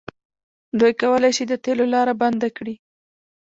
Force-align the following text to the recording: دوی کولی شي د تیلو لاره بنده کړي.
دوی 0.79 0.93
کولی 1.01 1.31
شي 1.37 1.43
د 1.47 1.53
تیلو 1.63 1.85
لاره 1.93 2.13
بنده 2.21 2.49
کړي. 2.57 2.75